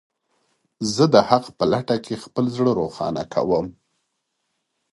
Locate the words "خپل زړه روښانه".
2.23-3.23